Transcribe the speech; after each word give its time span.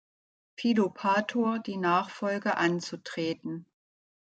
Philopator 0.57 1.59
die 1.59 1.77
Nachfolge 1.77 2.57
anzutreten. 2.57 3.67